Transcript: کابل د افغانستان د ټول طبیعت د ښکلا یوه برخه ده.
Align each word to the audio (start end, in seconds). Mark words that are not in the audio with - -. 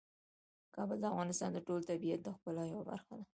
کابل 0.75 0.97
د 1.01 1.05
افغانستان 1.11 1.49
د 1.53 1.59
ټول 1.67 1.81
طبیعت 1.89 2.19
د 2.23 2.27
ښکلا 2.35 2.63
یوه 2.71 2.83
برخه 2.91 3.13
ده. 3.19 3.25